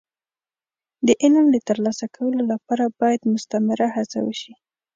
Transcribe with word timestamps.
د 1.07 1.09
علم 1.23 1.45
د 1.51 1.57
ترلاسه 1.69 2.05
کولو 2.15 2.41
لپاره 2.51 2.85
باید 2.99 3.21
مستمره 3.33 3.87
هڅه 3.95 4.19
وشي. 4.27 4.53